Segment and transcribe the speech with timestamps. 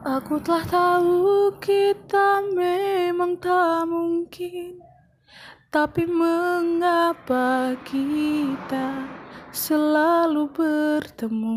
[0.00, 4.80] Aku telah tahu kita memang tak mungkin.
[5.68, 9.04] Tapi mengapa kita
[9.52, 11.52] selalu bertemu?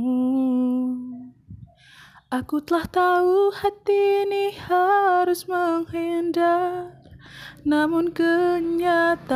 [2.36, 7.00] Aku telah tahu hati ini harus menghindar.
[7.64, 9.32] Namun kenyataan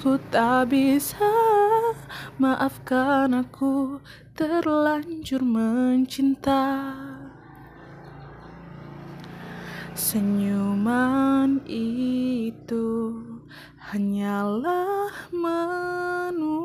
[0.00, 1.28] ku tak bisa.
[2.40, 4.00] Maafkan aku
[4.32, 6.96] terlanjur mencinta
[10.00, 13.20] Senyuman itu
[13.92, 16.56] hanyalah menunda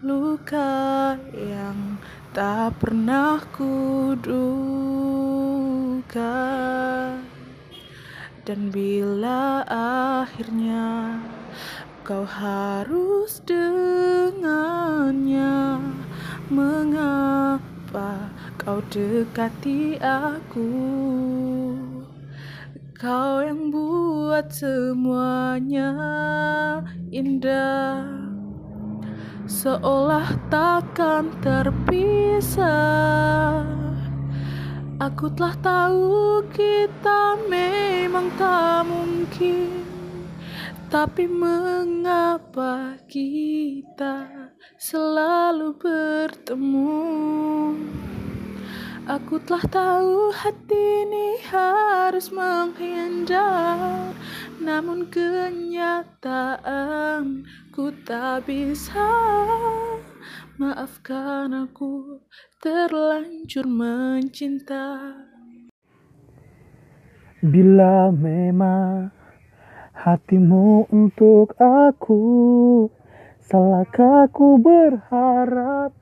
[0.00, 2.00] luka yang
[2.32, 4.40] tak pernah kuduga.
[8.48, 9.60] Dan bila
[10.24, 11.20] akhirnya
[12.00, 14.72] kau harus dengannya
[16.48, 17.81] Mengapa
[18.56, 20.72] kau dekati aku?
[22.96, 25.92] Kau yang buat semuanya
[27.12, 28.08] indah.
[29.44, 32.72] Seolah takkan terpisah.
[34.96, 39.84] Aku telah tahu kita memang tak mungkin.
[40.88, 44.41] Tapi mengapa kita
[44.78, 46.94] selalu bertemu.
[49.02, 54.14] Aku telah tahu hati ini harus menghindar
[54.62, 56.62] Namun kenyataan
[57.74, 59.10] ku tak bisa.
[60.54, 62.22] Maafkan aku
[62.62, 65.18] terlanjur mencinta.
[67.42, 69.10] Bila memang
[69.98, 72.22] hatimu untuk aku
[73.42, 75.92] Salahkah ku berharap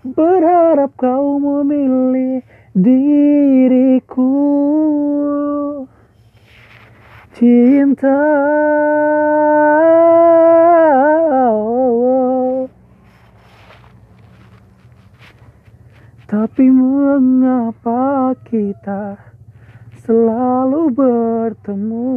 [0.00, 2.40] Berharap kau memilih
[2.72, 4.32] diriku?
[7.36, 8.24] Cinta.
[16.24, 19.20] Tapi mengapa kita
[20.00, 22.08] selalu bertemu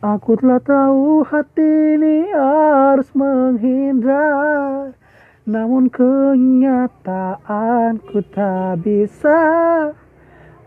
[0.00, 4.96] Aku telah tahu hati ini harus menghindar.
[5.44, 7.20] Namun kenyataan
[8.08, 9.36] ku tak bisa.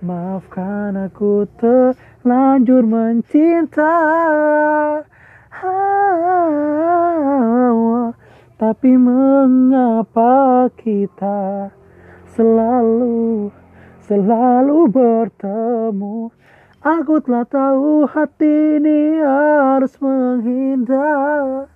[0.05, 3.97] Maafkan aku terlanjur mencinta.
[8.61, 11.73] Tapi mengapa kita
[12.38, 13.50] selalu,
[14.05, 16.29] selalu bertemu
[16.83, 21.71] Aku telah tahu hati ini harus menghindar.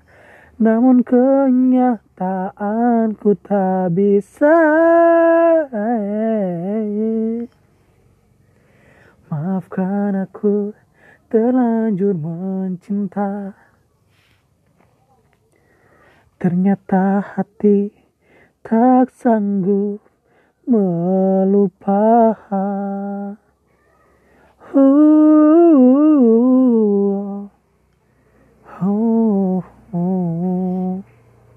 [0.59, 1.95] Namun kenyataan
[3.15, 4.51] ku tak bisa.
[9.31, 10.75] Maafkan aku
[11.31, 13.55] terlanjur mencinta.
[16.35, 17.95] Ternyata hati
[18.59, 20.03] tak sanggup
[20.67, 22.27] melupakan
[24.75, 25.76] Ooh.